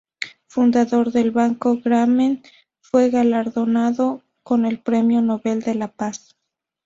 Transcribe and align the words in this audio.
Fundador 0.47 1.11
del 1.11 1.29
Banco 1.29 1.77
Grameen, 1.79 2.41
fue 2.79 3.11
galardonado 3.11 4.23
con 4.41 4.65
el 4.65 4.79
Premio 4.79 5.21
Nobel 5.21 5.61
de 5.61 5.75
la 5.75 5.89
Paz. 5.89 6.35